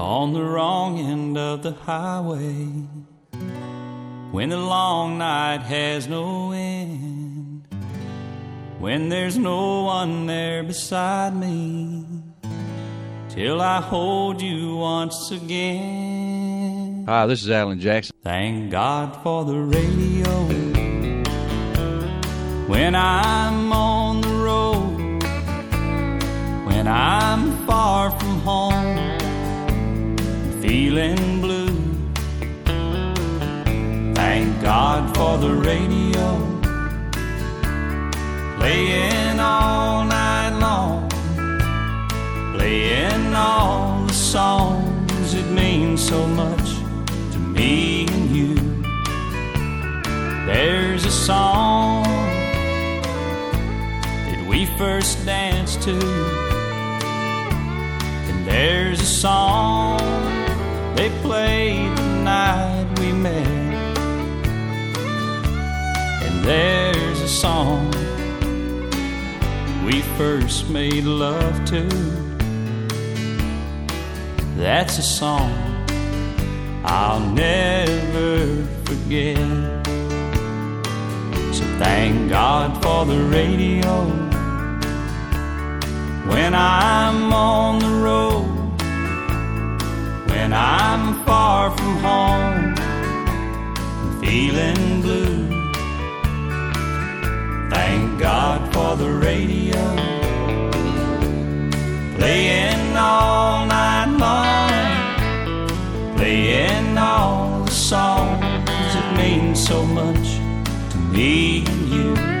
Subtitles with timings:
[0.00, 2.66] on the wrong end of the highway.
[4.32, 7.66] When the long night has no end,
[8.78, 12.06] when there's no one there beside me,
[13.28, 17.04] till I hold you once again.
[17.06, 18.16] Hi, this is Alan Jackson.
[18.22, 20.30] Thank God for the radio.
[22.66, 25.22] When I'm on the road,
[26.66, 28.29] when I'm far from
[30.60, 31.70] feeling blue.
[34.14, 36.28] Thank God for the radio,
[38.58, 41.08] playing all night long,
[42.54, 46.74] playing all the songs that mean so much
[47.32, 48.54] to me and you.
[50.44, 52.04] There's a song
[54.28, 55.96] that we first danced to,
[58.28, 60.29] and there's a song
[61.00, 63.46] they played the night we met.
[66.24, 67.90] And there's a song
[69.86, 71.84] we first made love to.
[74.58, 75.50] That's a song
[76.84, 79.38] I'll never forget.
[81.56, 84.04] So thank God for the radio.
[86.30, 88.59] When I'm on the road,
[90.30, 92.74] when I'm far from home,
[94.02, 95.48] and feeling blue.
[97.68, 99.82] Thank God for the radio,
[102.16, 110.28] playing all night long, playing all the songs that mean so much
[110.92, 112.39] to me and you.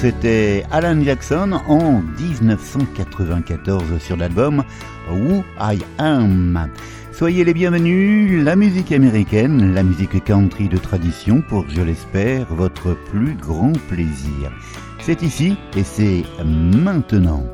[0.00, 4.62] C'était Alan Jackson en 1994 sur l'album
[5.10, 6.68] Who I Am.
[7.12, 12.94] Soyez les bienvenus, la musique américaine, la musique country de tradition pour, je l'espère, votre
[13.10, 14.52] plus grand plaisir.
[15.00, 17.44] C'est ici et c'est maintenant.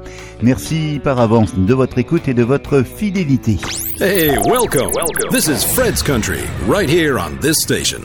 [0.43, 3.59] Merci par avance de votre écoute et de votre fidélité.
[4.01, 4.91] Hey, welcome.
[4.95, 5.31] Welcome.
[5.31, 8.03] This is Fred's Country, right here on this station.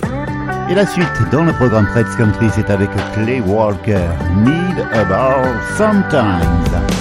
[0.70, 4.10] Et la suite dans le programme Fred's Country, c'est avec Clay Walker,
[4.44, 5.46] Need a Bar
[5.78, 6.97] Sometimes.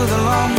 [0.00, 0.49] With a long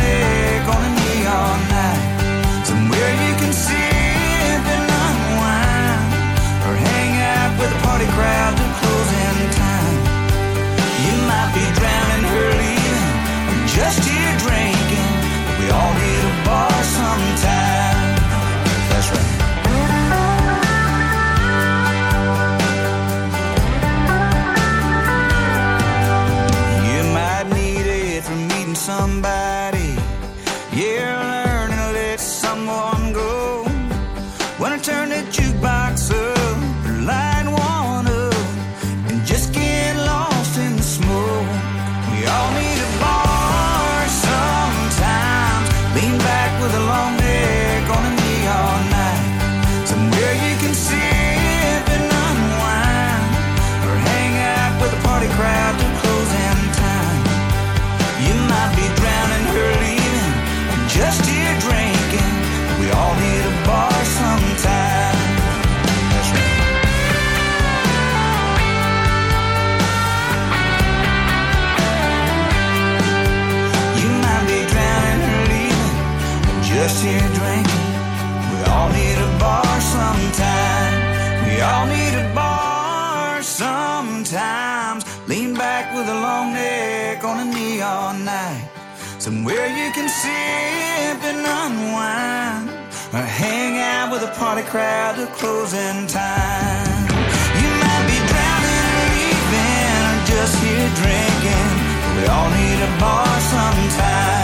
[94.11, 97.07] with a party crowd till closing time.
[97.61, 101.69] You might be drowning or leaving or just here drinking.
[102.17, 104.40] We all need a bar sometimes.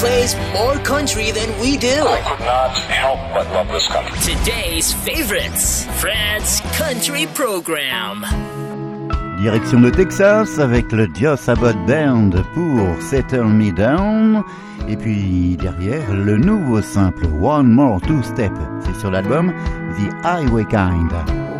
[0.00, 1.88] Plays more country than we do.
[1.88, 4.16] I could not help but love this country.
[4.20, 8.24] Today's favorites, Fred's Country Program.
[9.40, 14.44] Direction le Texas avec le Joss Abbott Band pour Settle Me Down.
[14.88, 18.52] Et puis derrière, le nouveau simple One More Two Step.
[18.84, 19.52] C'est sur l'album
[19.96, 21.12] The Highway Kind.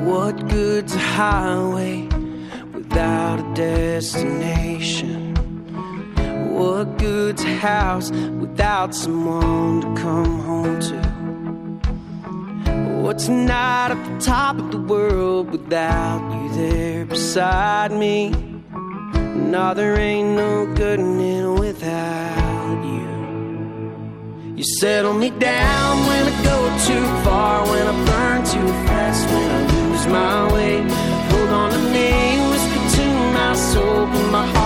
[0.05, 2.08] What good's a highway
[2.73, 5.27] without a destination?
[6.60, 6.84] A
[7.60, 10.99] house without someone to come home to?
[13.00, 18.31] What's night at the top of the world without you there beside me?
[19.52, 24.56] No, there ain't no good in it without you.
[24.56, 26.58] You settle me down when I go
[26.88, 30.82] too far, when I burn too fast, when I lose my way.
[31.31, 32.11] Hold on to me,
[32.50, 34.57] whisper to my soul, put my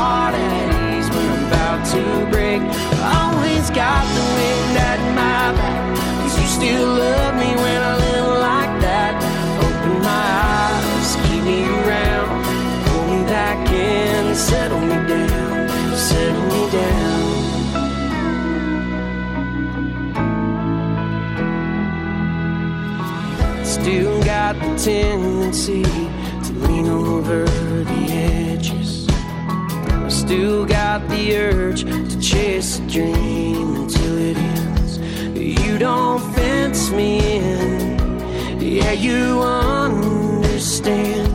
[24.83, 29.07] tendency to lean over the edges.
[29.09, 34.99] I still got the urge to chase a dream until it ends.
[35.39, 41.31] You don't fence me in, yeah, you understand.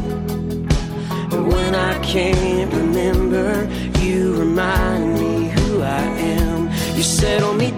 [1.29, 3.69] But When I can't remember,
[4.01, 6.03] you remind me who I
[6.37, 6.69] am.
[6.97, 7.71] You settle me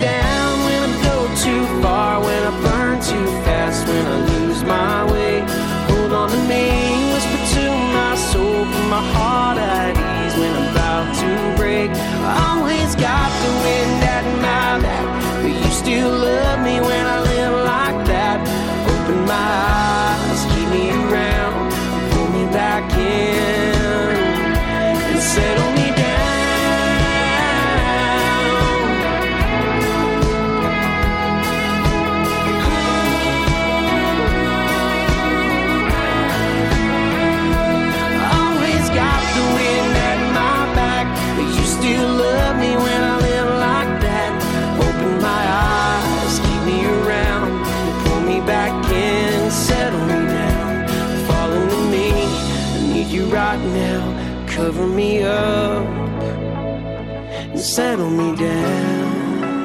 [57.69, 59.61] settle me down.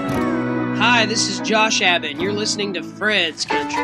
[0.76, 3.82] Hi, this is Josh Abbott, and you're listening to Fred's Country.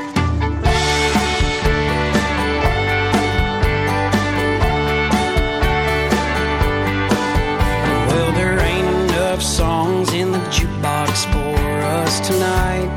[8.08, 11.58] Well, there ain't enough songs in the jukebox for
[11.96, 12.90] us tonight.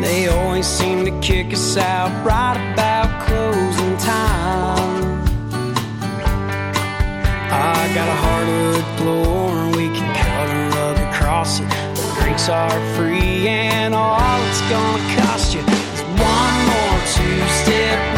[0.00, 4.97] They always seem to kick us out right about closing time.
[7.58, 11.68] I got a hardwood floor, and we can cut a rug across it.
[11.98, 16.00] The drinks are free, and all it's gonna cost you is
[16.30, 17.98] one more two-step.
[18.14, 18.17] We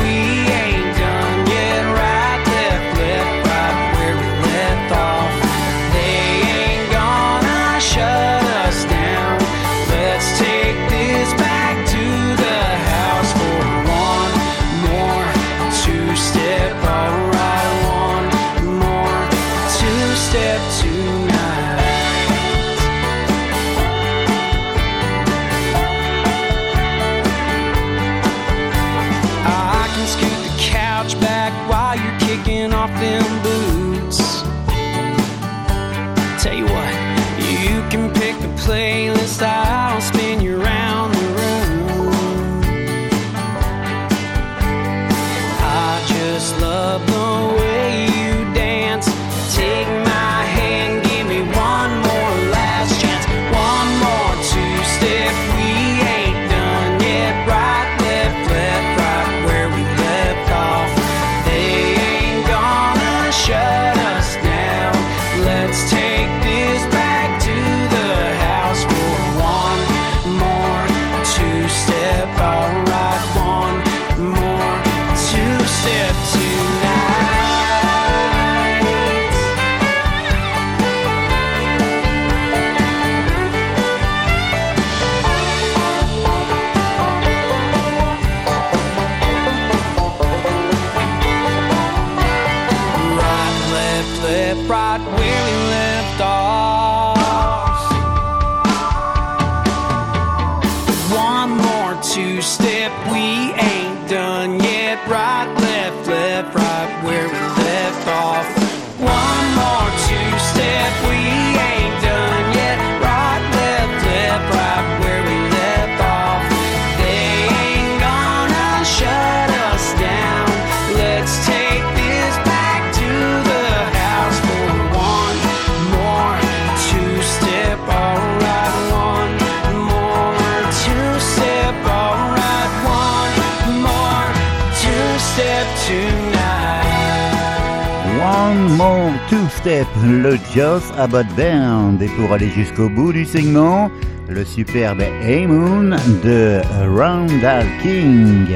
[140.52, 141.98] Geoff Abbott Band.
[142.00, 143.90] Et pour aller jusqu'au bout du segment,
[144.28, 146.60] le superbe A-Moon de
[146.96, 148.48] Randall King.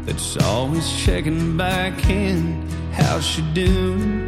[0.05, 2.67] that's always checking back in.
[2.93, 4.28] How's she doing?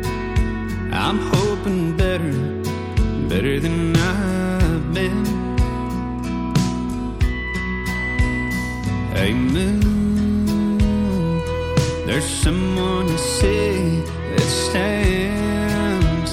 [14.36, 16.30] that stands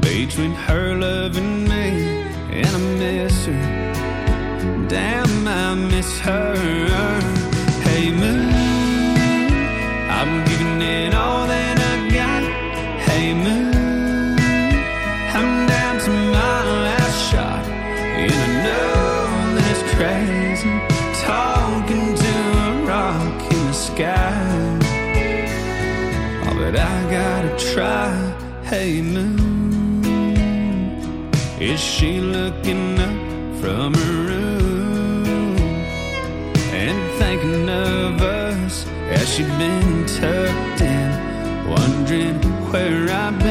[0.00, 1.86] between her love and me,
[2.60, 4.86] and I miss her.
[4.88, 7.33] Damn, I miss her.
[27.74, 28.14] try.
[28.62, 30.04] Hey, moon,
[31.60, 33.18] is she looking up
[33.60, 35.56] from her room
[36.72, 41.10] and thinking of us as she's been tucked in,
[41.68, 42.40] wondering
[42.70, 43.43] where I've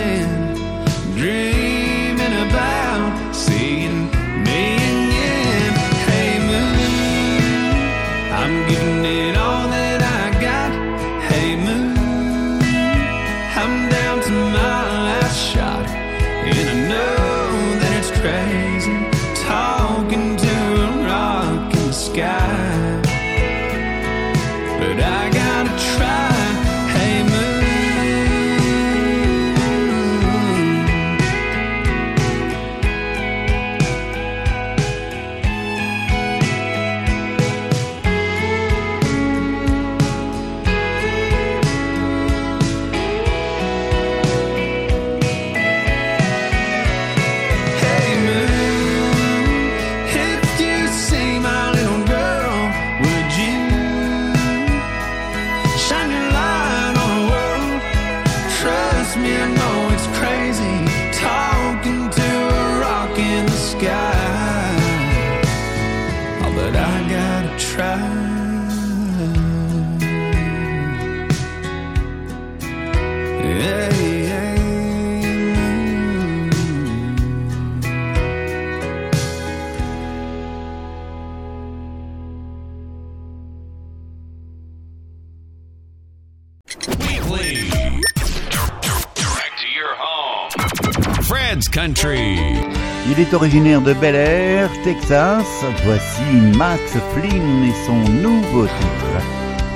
[92.06, 95.64] Il est originaire de Bel Air, Texas.
[95.86, 96.82] Voici Max
[97.14, 99.14] Flynn et son nouveau titre,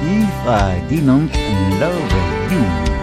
[0.04, 1.32] If I Didn't
[1.80, 2.97] Love You.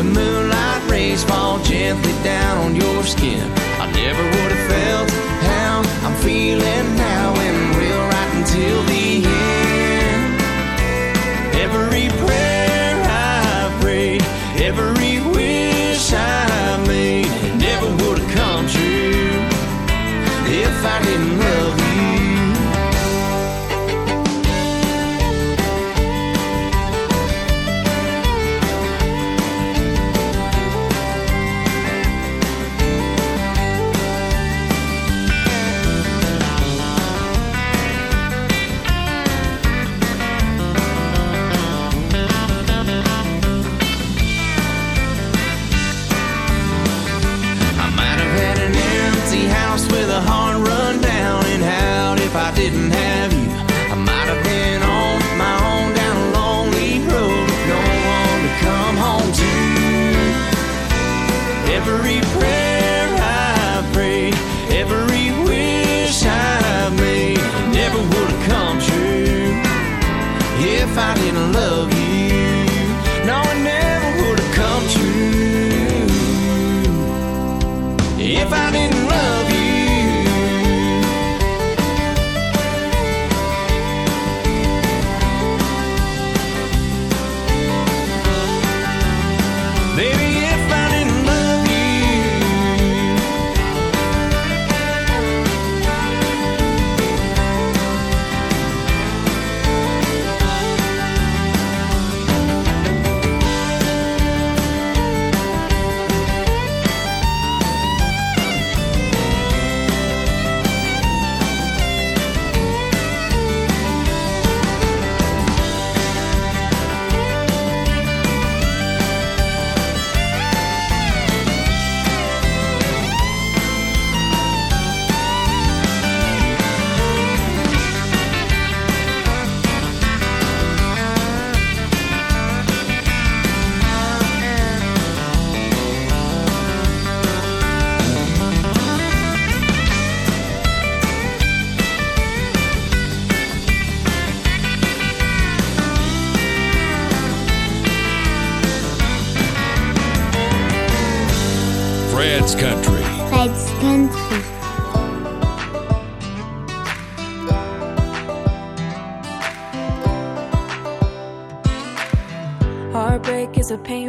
[0.00, 0.39] the moon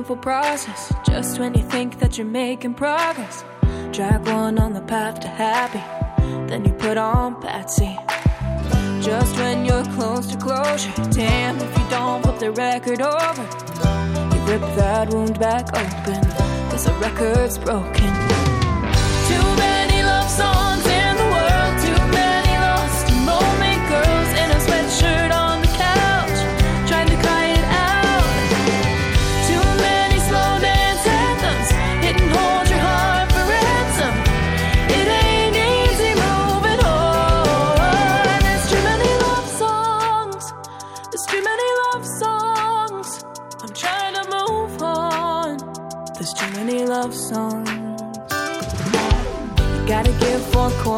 [0.02, 0.92] painful process.
[1.06, 3.44] Just when you think that you're making progress,
[3.92, 5.78] drag one on the path to happy,
[6.48, 7.96] then you put on Patsy.
[9.00, 13.44] Just when you're close to closure, damn if you don't flip the record over.
[14.34, 16.24] You rip that wound back open,
[16.72, 18.51] cause the record's broken.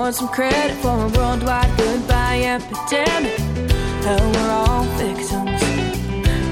[0.04, 3.40] Chords some credit for a worldwide goodbye epidemic.
[4.04, 5.62] Hell, we're all victims.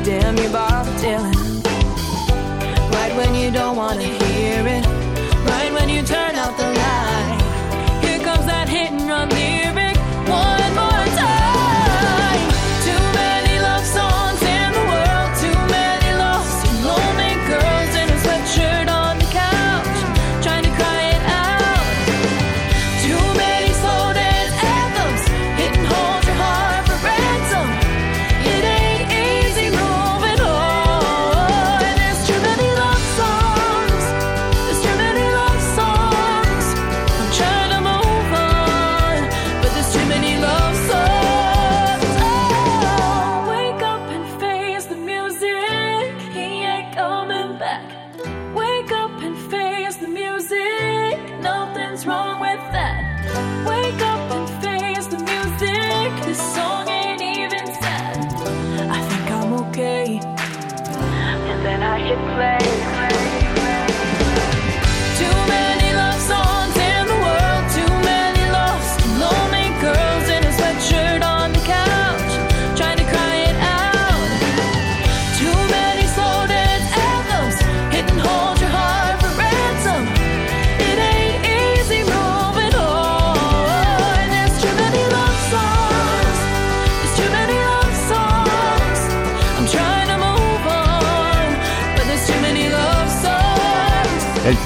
[0.06, 1.36] Damn you, Bob Dylan.
[2.96, 4.86] Right when you don't wanna hear it.
[5.52, 6.81] Right when you turn out the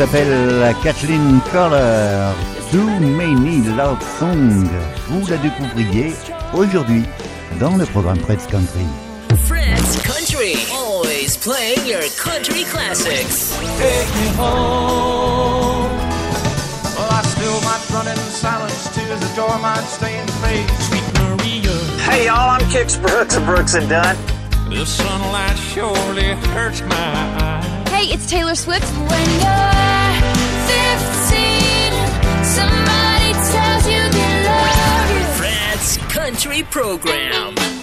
[0.06, 2.34] s'appelle Kathleen Kohler.
[2.72, 4.70] Too Many Love Songs.
[5.08, 6.14] Vous la découvriez
[6.54, 7.04] aujourd'hui
[7.60, 8.86] dans le programme Fred's Country.
[9.48, 13.58] Fred's Country, always playing your country classics.
[13.80, 15.90] Take me home.
[16.96, 18.90] Well, I still might run in silence.
[18.94, 20.88] Tears the door might stay in face.
[20.88, 21.72] Sweet Maria.
[22.04, 24.16] Hey y'all, I'm Kix Brooks of Brooks and Dunn.
[24.70, 27.35] The sunlight surely hurts my eyes.
[28.26, 28.86] It's Taylor Swift.
[28.86, 30.16] When you're
[30.68, 31.94] 15,
[32.44, 36.10] somebody tells you they love you.
[36.10, 37.75] Country Program.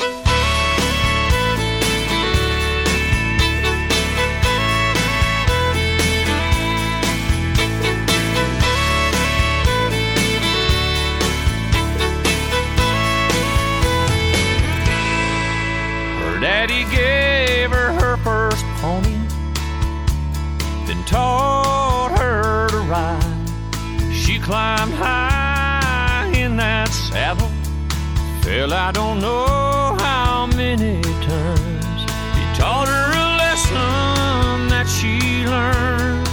[24.42, 27.48] Climbed high in that saddle,
[28.42, 32.00] fell I don't know how many times.
[32.37, 36.26] He taught her a lesson that she learned,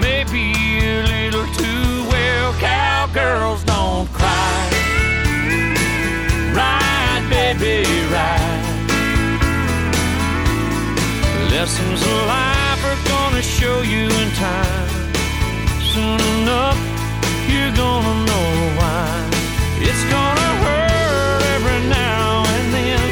[0.00, 0.54] maybe
[0.86, 2.52] a little too well.
[2.60, 4.62] Cowgirls don't cry.
[6.54, 7.82] Ride, baby,
[8.14, 8.62] ride.
[11.50, 14.71] Lessons of life are gonna show you in time.
[16.42, 16.76] Enough,
[17.48, 19.30] you're gonna know why.
[19.78, 23.08] It's gonna hurt every now and then.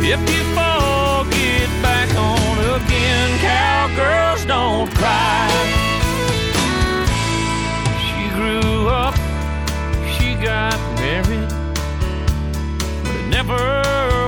[0.00, 3.28] If you fall, get back on again.
[3.40, 5.50] Cowgirls don't cry.
[8.06, 9.14] She grew up,
[10.16, 11.52] she got married,
[13.04, 13.60] but it never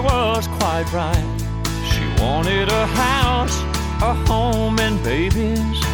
[0.03, 1.29] was quite right.
[1.91, 3.57] She wanted a house,
[4.03, 5.88] a home, and babies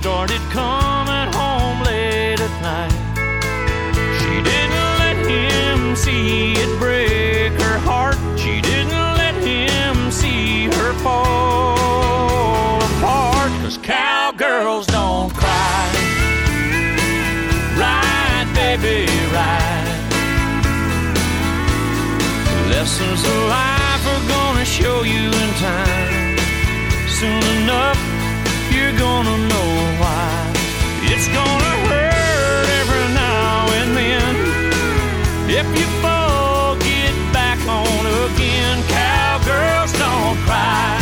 [0.00, 3.00] started coming home late at night.
[4.18, 8.16] She didn't let him see it break her heart.
[8.38, 13.52] She didn't let him see her fall apart.
[13.60, 15.90] Cause cowgirls don't cry.
[17.76, 19.04] Ride, baby,
[19.36, 20.00] ride.
[22.70, 26.38] Lessons of life are gonna show you in time.
[27.06, 28.19] Soon enough
[28.90, 30.52] you're gonna know why.
[31.02, 34.34] It's gonna hurt every now and then.
[35.48, 38.82] If you fall, get back on again.
[38.88, 40.98] Cowgirls don't cry.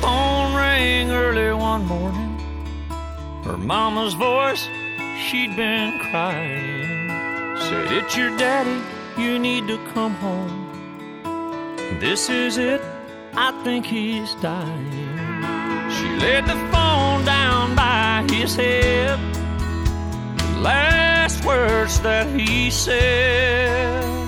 [0.00, 2.38] Phone rang early one morning.
[3.44, 4.68] Her mama's voice,
[5.18, 6.63] she'd been crying.
[7.68, 8.82] Said, It's your daddy,
[9.16, 10.60] you need to come home.
[11.98, 12.82] This is it,
[13.34, 15.14] I think he's dying.
[15.90, 19.18] She laid the phone down by his head.
[20.60, 24.23] Last words that he said.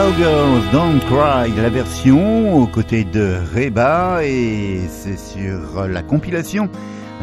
[0.00, 6.70] Cowgirls Don't Cry, la version aux côtés de Reba et c'est sur la compilation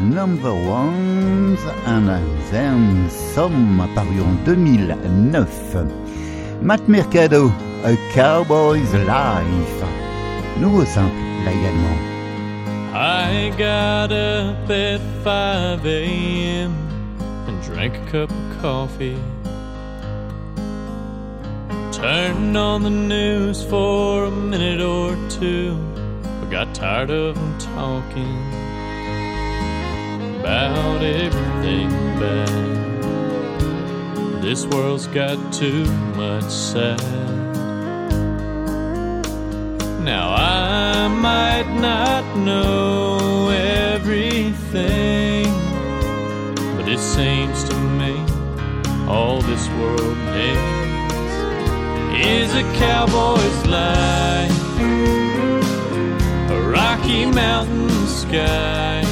[0.00, 1.56] Number Ones
[1.88, 2.06] and
[2.52, 5.76] Then Some paru en 2009.
[6.62, 7.50] Matt Mercado,
[7.84, 9.84] A Cowboy's Life.
[10.60, 11.10] Nouveau simple
[11.44, 11.98] là également.
[12.94, 16.70] I got up at 5 a.m.
[17.48, 19.16] and drank a cup of coffee.
[22.00, 25.76] Turned on the news for a minute or two,
[26.22, 28.38] but got tired of them talking
[30.38, 33.02] about everything bad.
[34.40, 37.02] This world's got too much sad.
[40.04, 44.22] Now I might not know everything,
[46.76, 48.14] but it seems to me
[49.08, 50.16] all this world
[52.20, 54.80] is a cowboy's life,
[56.50, 59.04] a rocky mountain sky,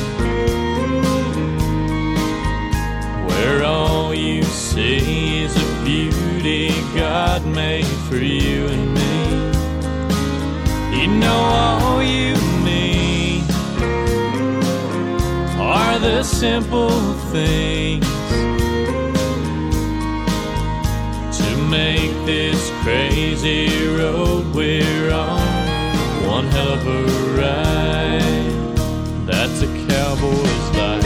[3.26, 9.06] where all you see is a beauty God made for you and me.
[11.00, 13.44] You know all you need.
[15.58, 16.90] Are the simple
[17.32, 18.05] things
[22.26, 25.38] this crazy road we're on
[26.26, 27.04] one hell of a
[27.38, 28.76] ride.
[29.24, 31.04] That's a cowboy's life.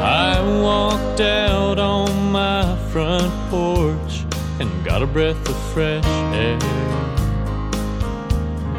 [0.00, 4.24] I walked out on my front porch
[4.58, 6.58] and got a breath of fresh air.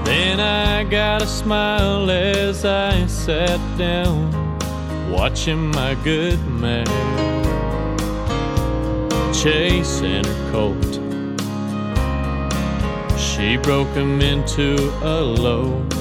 [0.04, 4.32] Then I got a smile as I sat down,
[5.12, 7.35] watching my good mare
[9.42, 10.94] chasing her colt.
[13.20, 15.94] She broke him into a lope.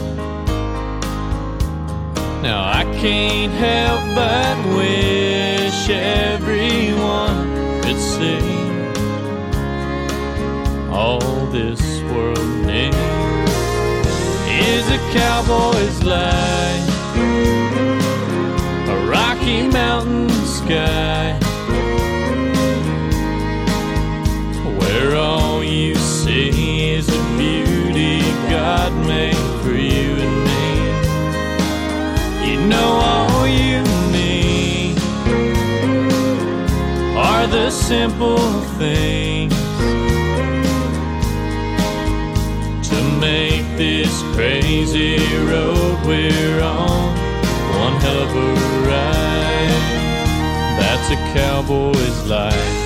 [2.43, 8.65] Now I can't help but wish everyone could see
[10.91, 11.81] all this
[12.13, 12.97] world needs
[14.47, 17.17] is a cowboy's life,
[18.89, 21.39] a rocky mountain sky,
[28.67, 30.67] God made for you and me.
[32.49, 34.97] You know all you need
[37.15, 38.39] are the simple
[38.81, 39.53] things
[42.89, 45.19] to make this crazy
[45.51, 47.15] road we're on
[47.83, 48.51] one hell of a
[48.89, 49.85] ride.
[50.81, 52.84] That's a cowboy's life.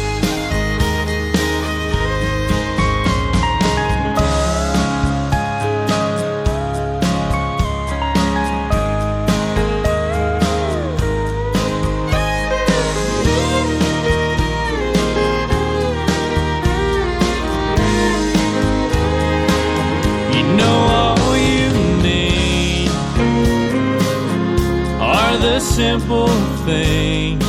[25.78, 26.26] Simple
[26.66, 27.44] things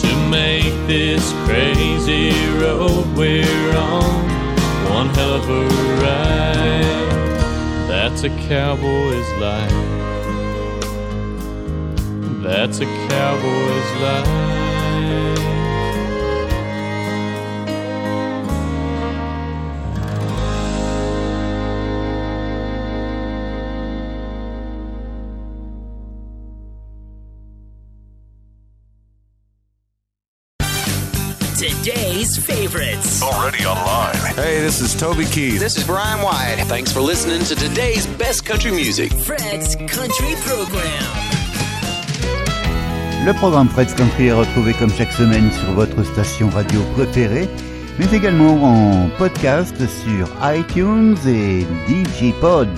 [0.00, 4.22] to make this crazy road we're on
[4.94, 5.64] one hell of a
[6.04, 7.18] ride.
[7.88, 9.72] That's a cowboy's life.
[12.44, 14.51] That's a cowboy's life.
[32.32, 33.22] Today's favorites.
[33.22, 34.34] Already online.
[34.34, 35.58] Hey, this is Toby Keith.
[35.58, 36.64] This is Brian White.
[36.66, 39.12] Thanks for listening to today's best country music.
[39.12, 41.04] Fred's Country Program.
[43.24, 47.48] Le programme Fred's Country est retrouvé comme chaque semaine sur votre station radio préférée,
[47.98, 52.68] mais également en podcast sur iTunes et Digipod.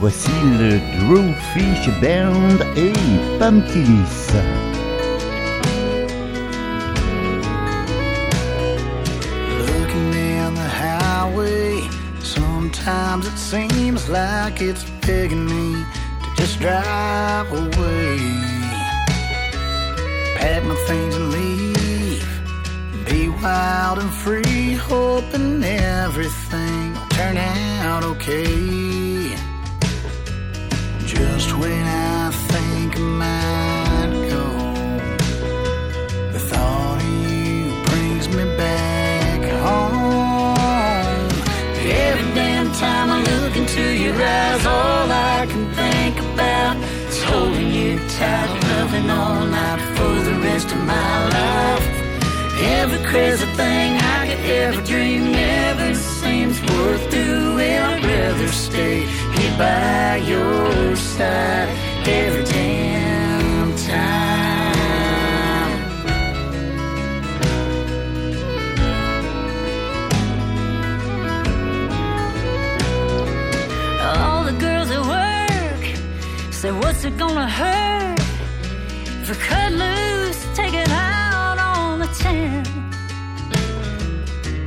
[0.00, 2.92] Voici le Drew Fish Band et
[3.38, 4.73] Pumpkinis.
[13.14, 15.84] Sometimes it seems like it's begging me
[16.20, 18.18] to just drive away.
[20.36, 29.36] Pack my things and leave, be wild and free, hoping everything will turn out okay.
[31.06, 32.13] Just when I
[42.78, 46.76] time I look into your eyes, all I can think about
[47.08, 51.86] is holding you tight, loving all night for the rest of my life.
[52.80, 57.78] Every crazy thing I could ever dream never seems worth doing.
[57.78, 59.02] I'd rather stay
[59.36, 61.68] here by your side
[62.08, 64.23] every damn time.
[76.80, 78.20] What's it gonna hurt?
[79.22, 82.64] If we cut loose, take it out on the town.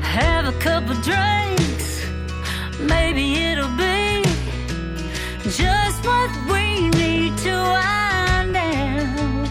[0.01, 2.05] Have a couple drinks,
[2.79, 4.23] maybe it'll be
[5.49, 9.49] just what we need to wind down.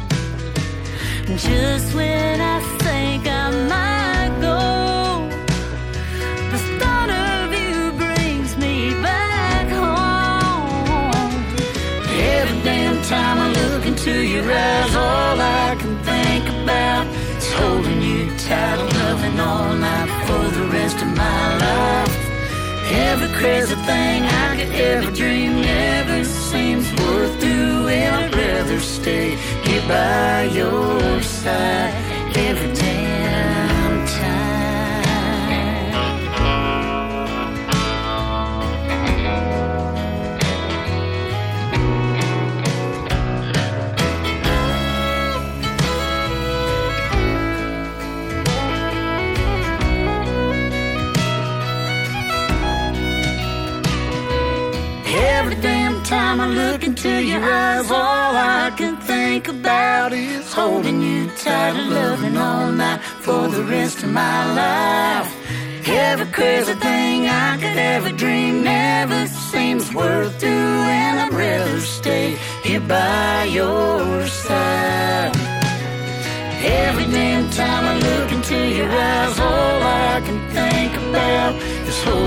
[1.37, 2.26] Just when
[14.51, 17.07] into all I can think about
[17.37, 22.17] is holding you tight, loving all night for the rest of my life.
[22.93, 28.03] Every crazy thing I could ever dream never seems worth doing.
[28.03, 31.95] I'd rather stay here by your side
[32.37, 33.66] every damn
[56.47, 62.37] Look into your eyes, all I can think about is holding you tight and loving
[62.37, 65.35] all night for the rest of my life.
[65.89, 71.13] Every crazy thing I could ever dream never seems worth doing.
[71.23, 75.33] I'd rather stay here by your side.
[76.63, 81.55] Every damn time I look into your eyes, all I can think about
[81.89, 82.26] is holding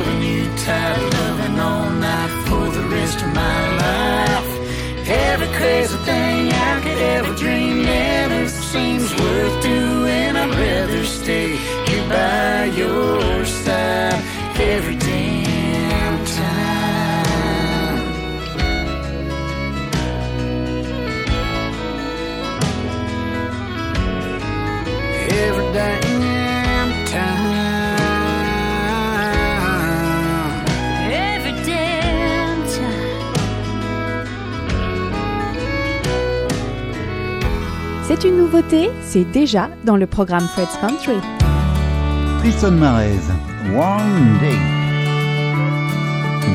[38.20, 41.22] C'est une nouveauté, c'est déjà dans le programme Fred's Country.
[42.40, 43.16] Tristan Marez,
[43.74, 44.58] One Day.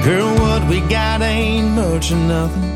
[0.05, 2.71] Girl, what we got ain't much of nothing.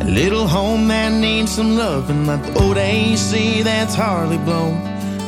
[0.00, 4.80] A little home that needs some loving, like the old AC that's hardly blown.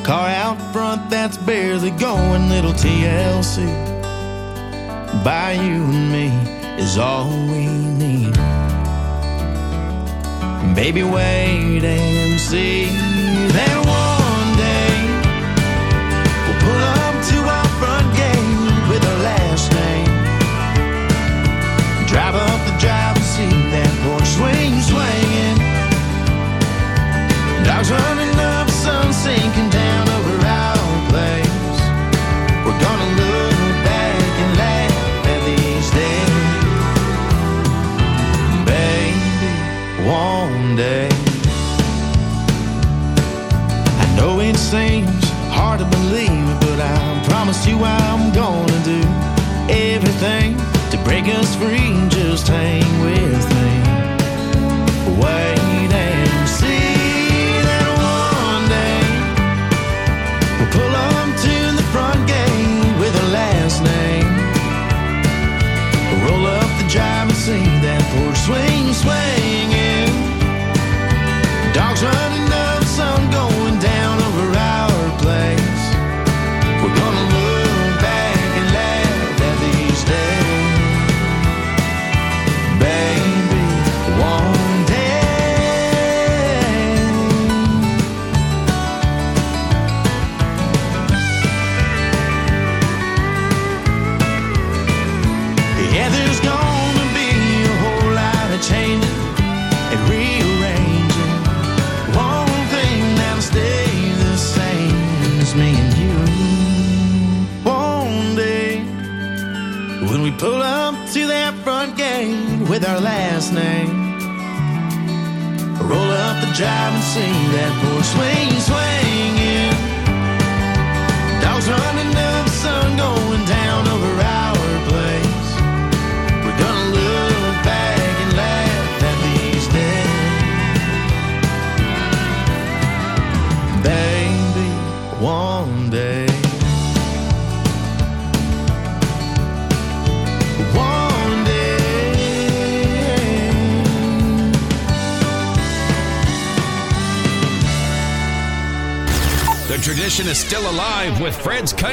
[0.03, 3.64] Car out front that's barely going, little TLC.
[5.23, 6.27] By you and me
[6.83, 8.56] is all we need.
[10.77, 12.85] Baby, wait and see.
[13.57, 14.93] Then one day
[16.45, 20.12] we'll pull up to our front gate with our last name.
[22.07, 25.57] Drive up the drive and see that porch swing swinging.
[27.65, 29.86] Dogs running up, sun sinking down
[40.79, 41.09] I
[44.17, 49.00] know it seems hard to believe, but I promise you I'm gonna do
[49.73, 50.57] everything
[50.90, 51.94] to break us free.
[52.11, 52.46] Just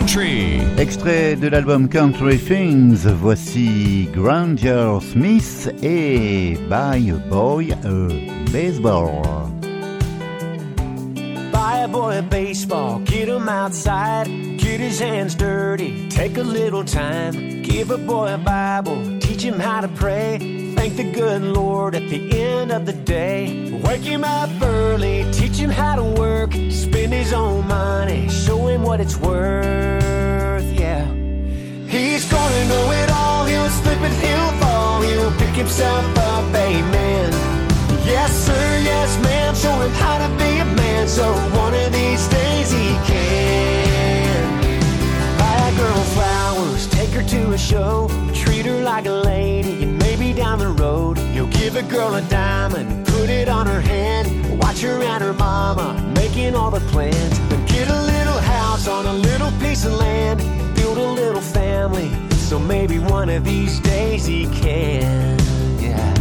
[0.04, 0.60] Country.
[0.78, 9.50] Extrait de l'album Country Things, voici Granger Smith et Buy a Boy a Baseball.
[11.54, 14.28] Buy a boy a baseball, get him outside,
[14.58, 17.62] get his hands dirty, take a little time.
[17.62, 20.53] Give a boy a Bible, teach him how to pray.
[20.84, 23.72] Thank the good Lord at the end of the day.
[23.86, 28.84] Wake him up early, teach him how to work, spend his own money, show him
[28.84, 31.06] what it's worth, yeah.
[31.88, 37.32] He's gonna know it all, he'll slip and he'll fall, he'll pick himself up, amen.
[38.04, 39.56] Yes, sir, yes, ma'am.
[39.56, 41.32] Show him how to be a man so
[41.64, 44.60] one of these days he can.
[45.40, 49.86] Buy a girl flowers, take her to a show, treat her like a lady,
[50.64, 54.26] the road you'll give a girl a diamond, put it on her hand,
[54.60, 57.36] watch her and her mama making all the plans.
[57.50, 60.40] Then get a little house on a little piece of land,
[60.74, 62.10] build a little family,
[62.48, 65.38] so maybe one of these days he can.
[65.80, 66.14] Yeah.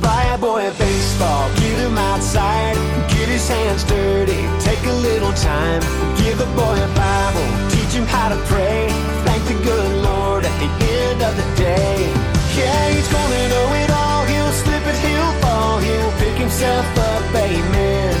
[0.00, 2.76] Buy a boy a baseball, get him outside,
[3.08, 5.82] get his hands dirty, take a little time.
[6.22, 8.86] Give a boy a Bible, teach him how to pray.
[9.26, 12.23] Thank the good Lord at the end of the day.
[12.56, 17.34] Yeah, he's gonna know it all, he'll slip and he'll fall, he'll pick himself up,
[17.34, 18.14] amen.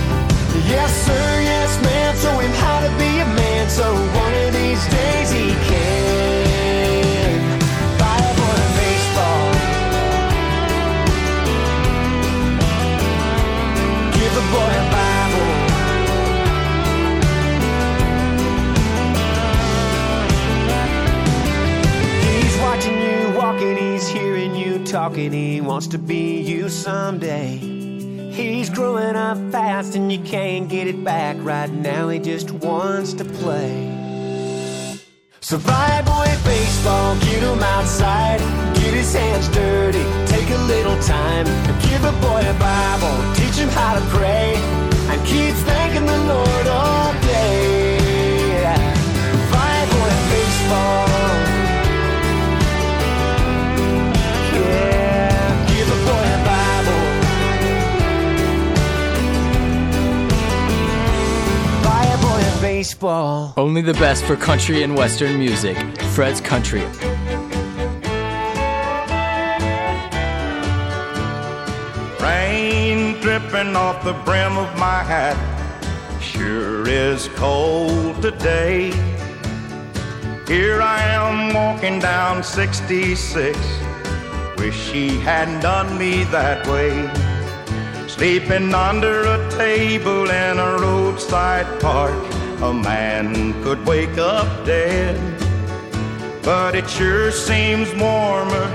[0.66, 4.84] Yes, sir, yes, ma'am, show him how to be a man, so one of these
[4.88, 7.38] days he can.
[7.96, 9.46] Buy a boy a baseball.
[14.18, 15.03] Give a boy a
[24.84, 27.56] talking, he wants to be you someday.
[28.32, 33.14] He's growing up fast and you can't get it back right now, he just wants
[33.14, 34.98] to play.
[35.40, 38.40] So buy a boy baseball, get him outside,
[38.74, 41.46] get his hands dirty, take a little time,
[41.88, 44.54] give a boy a Bible, teach him how to pray,
[45.10, 48.64] and keep thanking the Lord all day.
[49.50, 51.13] Buy a boy baseball.
[62.74, 63.54] Baseball.
[63.56, 65.76] Only the best for country and western music.
[66.16, 66.84] Fred's Country.
[72.20, 75.38] Rain dripping off the brim of my hat.
[76.20, 78.90] Sure is cold today.
[80.48, 83.56] Here I am walking down 66.
[84.58, 86.94] Wish she hadn't done me that way.
[88.08, 92.33] Sleeping under a table in a roadside park.
[92.62, 95.18] A man could wake up dead.
[96.42, 98.68] But it sure seems warmer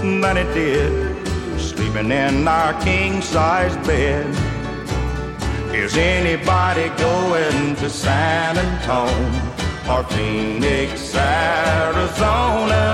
[0.00, 1.14] than it did.
[1.58, 4.26] Sleeping in our king size bed.
[5.72, 9.42] Is anybody going to San Antonio
[9.90, 12.84] or Phoenix, Arizona?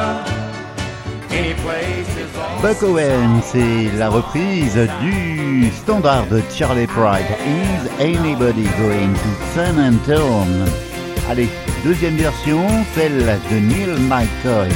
[1.31, 2.20] Any places on
[2.63, 7.25] Buck Owen, c'est la reprise du standard de Charlie Pride.
[7.47, 10.67] Is anybody going to San Antonio?
[11.31, 11.49] Allez,
[11.83, 12.61] deuxième version,
[12.95, 14.69] celle de Neil McCoy.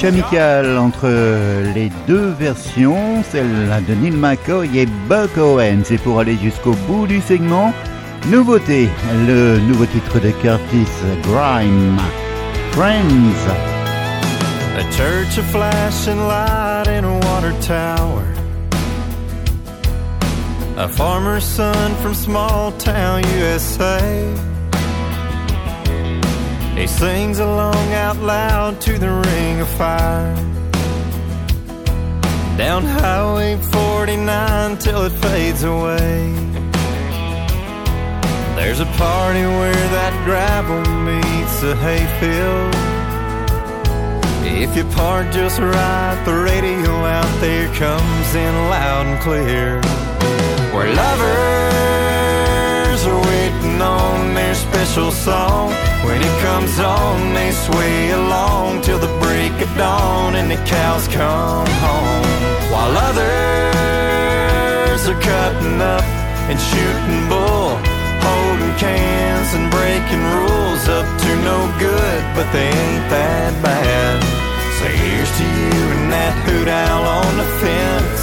[0.00, 1.08] Match amical entre
[1.74, 5.82] les deux versions, celle de Neil McCoy et Buck Owen.
[5.84, 7.74] C'est pour aller jusqu'au bout du segment.
[8.28, 8.88] Nouveauté,
[9.26, 10.88] le nouveau titre de Curtis
[11.22, 11.98] Grime,
[12.72, 13.44] Friends.
[14.78, 18.24] A church of light in a water tower.
[20.78, 24.49] A farmer's son from small town USA.
[26.80, 30.34] He sings along out loud to the ring of fire.
[32.56, 36.32] Down Highway 49 till it fades away.
[38.56, 42.74] There's a party where that gravel meets the hayfield.
[44.46, 49.82] If you park just right, the radio out there comes in loud and clear.
[50.72, 52.09] Where lovers
[53.80, 55.72] on their special song.
[56.04, 61.08] When it comes on, they sway along till the break of dawn and the cows
[61.08, 62.26] come home.
[62.72, 66.04] While others are cutting up
[66.50, 67.78] and shooting bull,
[68.26, 74.22] holding cans and breaking rules up to no good, but they ain't that bad.
[74.78, 78.22] So here's to you and that hoot owl on the fence,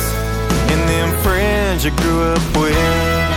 [0.72, 3.37] and them friends you grew up with.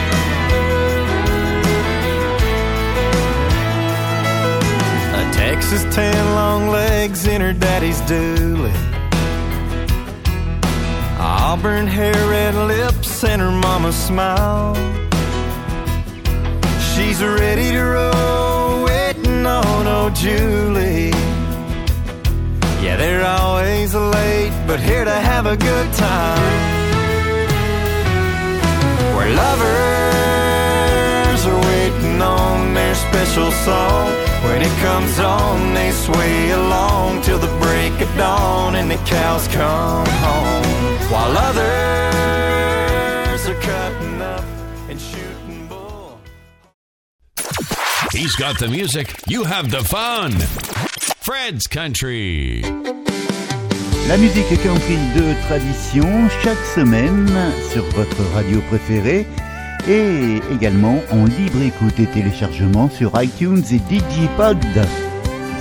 [5.53, 8.72] Texas tan long legs in her daddy's dually.
[11.18, 14.76] Auburn hair, red lips, and her mama's smile.
[16.90, 21.11] She's ready to roll, waiting on old Julie.
[22.80, 26.59] Yeah, they're always late, but here to have a good time.
[29.16, 29.80] Where lovers
[31.44, 34.30] are waiting on their special song.
[34.43, 39.47] When it comes on, they sway along till the break of dawn and the cows
[39.49, 40.64] come home.
[41.11, 41.61] While others
[43.49, 44.45] are cutting up
[44.88, 46.18] and shooting bull.
[48.12, 50.32] He's got the music, you have the fun.
[51.20, 52.62] Fred's Country.
[54.09, 57.30] La musique country de tradition, chaque semaine
[57.70, 59.26] sur votre radio préférée.
[59.91, 64.59] Et également en libre écoute et téléchargement sur iTunes et Digipod.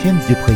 [0.03, 0.53] James Dupree.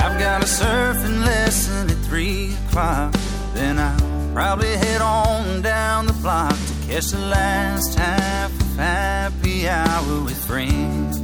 [0.00, 3.12] I've got a surfing lesson at 3 o'clock.
[3.54, 9.68] Then I'll probably head on down the block to catch the last half of happy
[9.68, 11.18] hour with friends.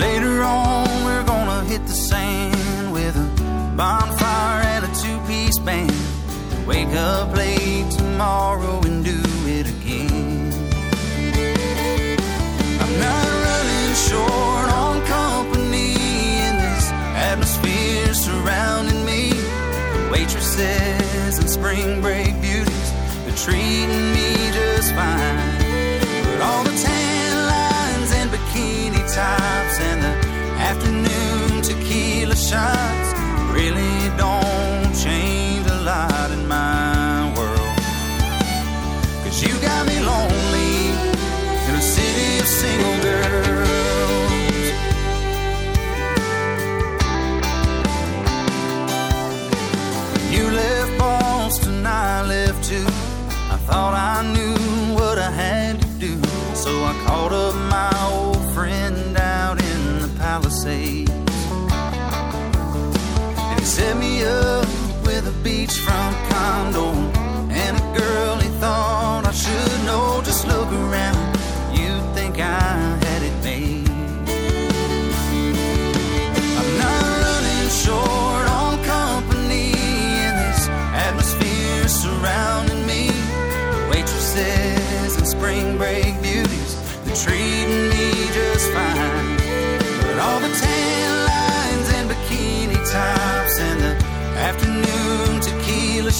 [0.00, 6.23] Later on, we're gonna hit the sand with a bonfire and a two piece band.
[6.66, 10.50] Wake up late tomorrow and do it again.
[12.80, 15.92] I'm not running short on company
[16.46, 16.90] in this
[17.30, 19.32] atmosphere surrounding me.
[20.10, 22.92] Waitresses and spring break beauties,
[23.24, 25.36] they're treating me just fine.
[26.24, 30.14] But all the tan lines and bikini tops and the
[30.70, 33.10] afternoon tequila shots
[33.52, 34.43] really don't
[54.32, 54.53] knew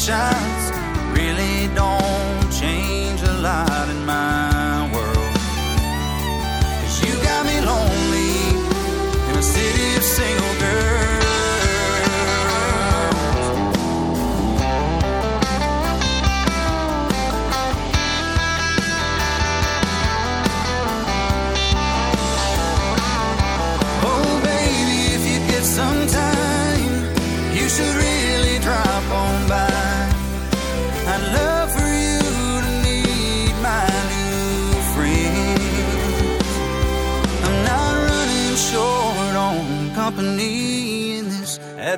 [0.04, 0.70] tequila
[1.14, 3.88] really don't change a lot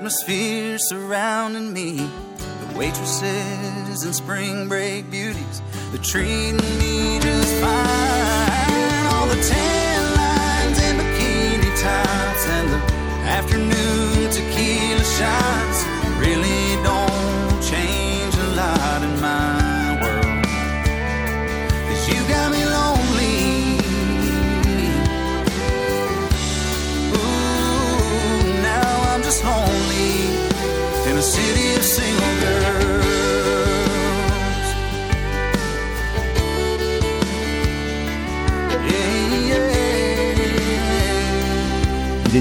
[0.07, 1.97] atmosphere surrounding me.
[1.97, 9.07] The waitresses and spring break beauties, they're treating me just fine.
[9.13, 12.81] All the tan lines and bikini tops and the
[13.37, 15.85] afternoon tequila shots
[16.21, 16.66] really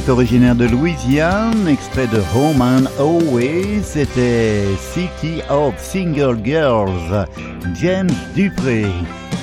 [0.06, 7.26] est originaire de Louisiane, extrait de Home and Away, c'était City of Single Girls,
[7.76, 8.86] James Dupré.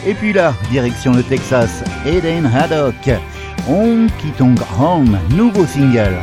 [0.06, 2.94] Et puis là, direction le Texas, Eden Haddock,
[3.68, 6.16] Honky Tonk Home, nouveau single.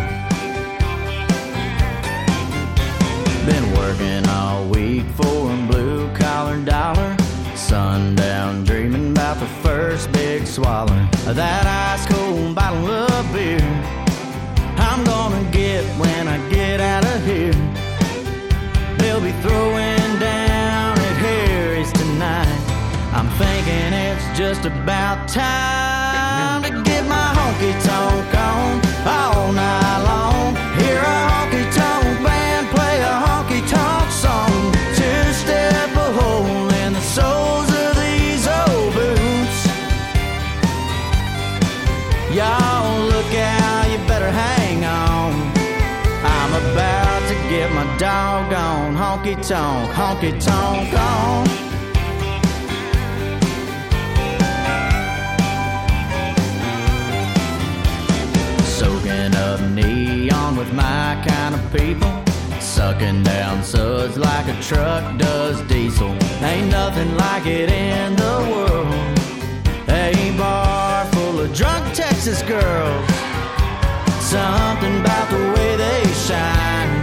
[3.45, 7.15] Been working all week for a blue collar dollar.
[7.55, 13.98] Sundown dreaming about the first big swallow that ice cold bottle of beer.
[15.60, 17.51] Get when I get out of here.
[18.97, 22.62] They'll be throwing down at Harry's tonight.
[23.12, 29.88] I'm thinking it's just about time to get my honky tonk on all night
[49.41, 51.47] tonk, honky tonk on.
[58.65, 62.11] Soaking up neon with my kind of people.
[62.59, 66.15] Sucking down suds like a truck does diesel.
[66.41, 69.19] Ain't nothing like it in the world.
[69.89, 73.09] A bar full of drunk Texas girls.
[74.21, 77.01] Something about the way they shine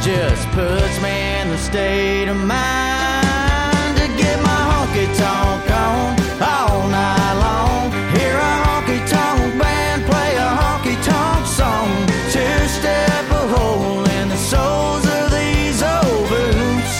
[0.00, 7.90] just puts me state of mind to get my honky tonk on all night long.
[8.16, 11.88] Hear a honky tonk band play a honky tonk song.
[12.30, 16.94] Two step a hole in the soles of these old boots.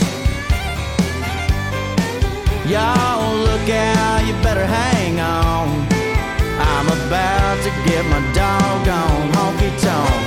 [2.67, 5.69] Y'all look out, you better hang on.
[6.59, 10.26] I'm about to get my honky tonk, honky tonk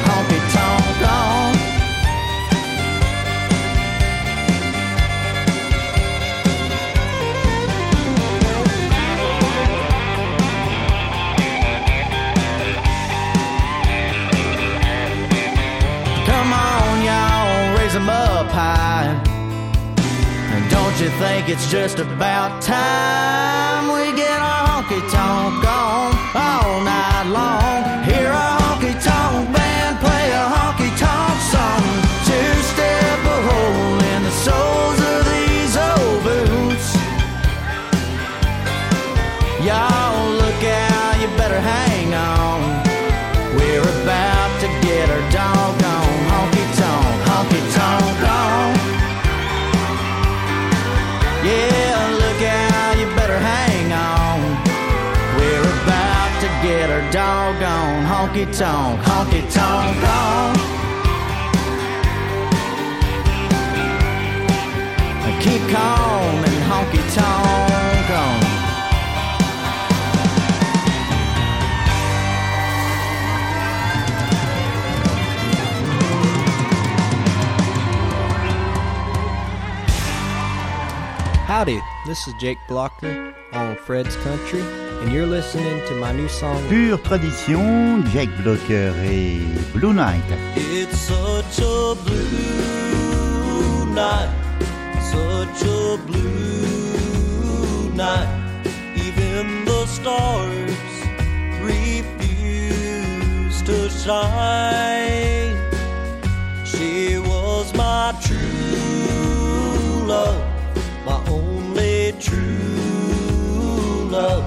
[21.51, 23.78] it's just about time
[81.59, 84.61] Howdy, this is Jake Blocker on Fred's Country,
[85.01, 86.65] and you're listening to my new song.
[86.69, 90.23] Pure tradition, Jake Blocker et Blue Night.
[90.55, 94.31] It's such a blue night,
[95.11, 98.29] such a blue night.
[98.95, 100.71] Even the stars
[101.61, 102.41] refuse
[103.63, 105.57] to shine.
[106.65, 110.41] She was my true love,
[114.09, 114.43] love.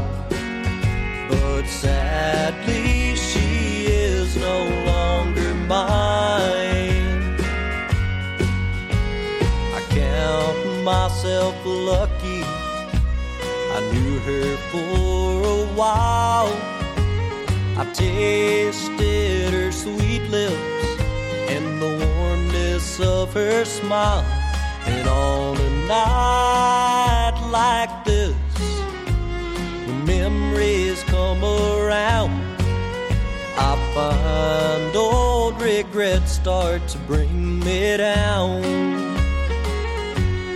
[1.28, 7.36] But sadly, she is no longer mine.
[9.78, 12.42] I count myself lucky.
[13.76, 16.52] I knew her for a while.
[17.78, 20.86] I tasted her sweet lips
[21.48, 24.24] and the warmness of her smile.
[24.86, 28.34] And on a night like this,
[30.22, 32.30] memories come around,
[33.58, 38.62] I find old regrets start to bring me down.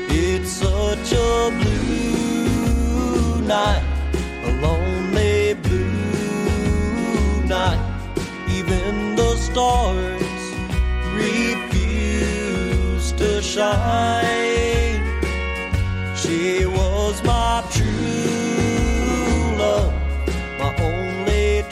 [0.09, 3.85] It's such a blue night,
[4.45, 7.83] a lonely blue night.
[8.49, 10.43] Even the stars
[11.25, 15.03] refuse to shine.
[16.15, 18.56] She was my true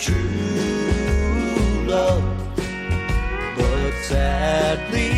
[0.05, 2.23] true love.
[3.57, 5.14] But sadly,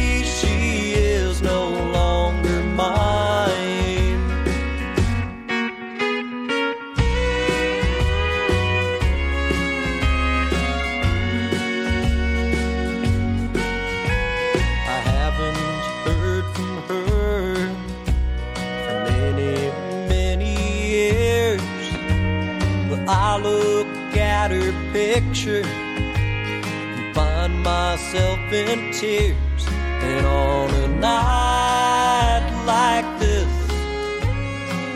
[25.47, 29.67] picture and find myself in tears.
[29.69, 33.69] And on a night like this,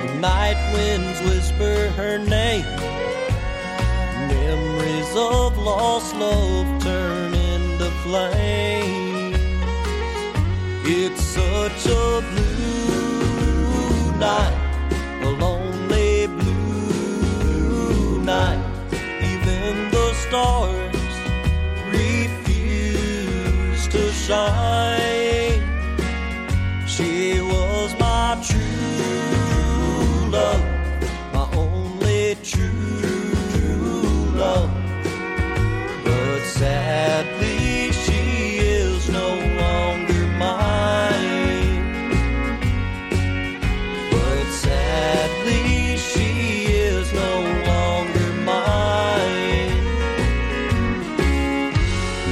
[0.02, 2.64] the night winds whisper her name.
[4.28, 9.36] Memories of lost love turn into flames.
[10.84, 12.39] It's such a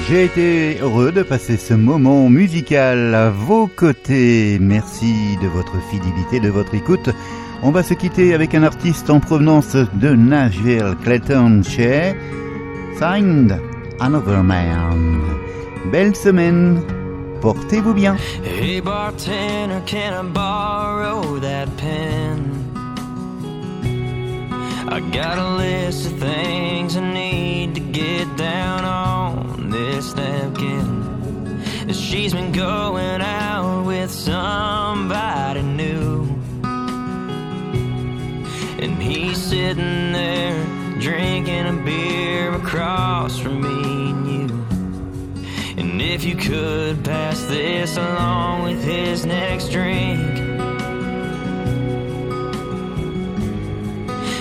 [0.09, 4.57] J'ai été heureux de passer ce moment musical à vos côtés.
[4.59, 7.11] Merci de votre fidélité, de votre écoute.
[7.63, 12.15] On va se quitter avec un artiste en provenance de Nashville, Clayton Shea.
[12.99, 13.61] Find
[14.01, 15.21] Another Man.
[15.93, 16.81] Belle semaine.
[17.43, 18.17] Portez-vous bien.
[18.43, 22.55] Hey bartender, can I borrow that pen?
[24.91, 29.48] I got a list of things I need to get down on
[29.99, 31.93] this napkin.
[31.93, 36.23] She's been going out with somebody new.
[38.81, 40.65] And he's sitting there
[41.01, 45.83] drinking a beer across from me and you.
[45.83, 50.21] And if you could pass this along with his next drink.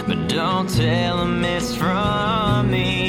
[0.07, 3.06] But don't tell him it's from me.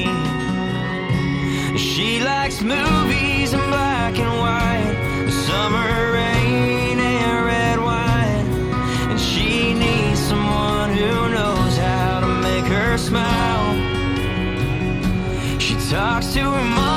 [1.98, 8.46] She likes movies in black and white, summer rain and red wine.
[9.10, 13.74] And she needs someone who knows how to make her smile.
[15.58, 16.87] She talks to her mama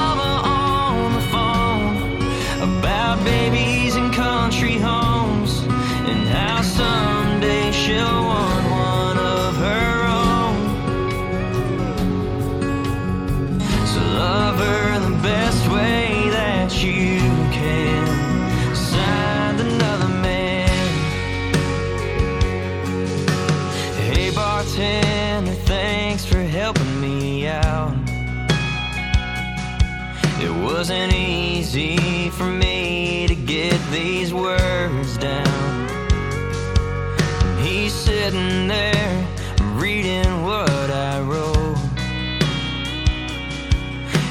[38.32, 39.28] sitting there
[39.76, 41.78] reading what I wrote.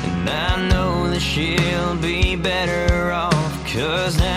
[0.04, 4.29] And I know that she'll be better off, cause now